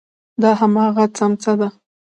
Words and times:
دا 0.41 0.51
هماغه 0.59 1.05
څمڅه 1.17 1.53
ده. 1.59 1.67